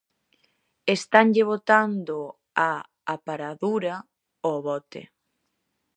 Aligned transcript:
Estanlle 0.95 1.43
botando 1.51 2.17
a 2.67 2.69
aparadura 3.15 3.95
ao 4.45 4.55
bote. 4.67 5.01